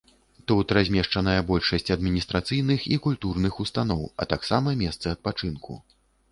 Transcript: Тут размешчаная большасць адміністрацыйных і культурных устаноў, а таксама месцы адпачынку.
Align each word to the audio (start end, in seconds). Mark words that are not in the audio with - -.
Тут 0.51 0.71
размешчаная 0.77 1.41
большасць 1.49 1.93
адміністрацыйных 1.97 2.89
і 2.97 2.99
культурных 3.05 3.53
устаноў, 3.67 4.01
а 4.21 4.31
таксама 4.35 4.77
месцы 4.85 5.05
адпачынку. 5.17 5.83